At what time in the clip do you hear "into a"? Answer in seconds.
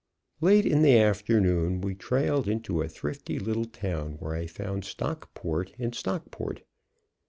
2.47-2.87